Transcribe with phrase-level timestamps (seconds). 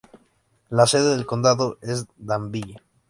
[0.71, 2.77] La sede del condado es Danville.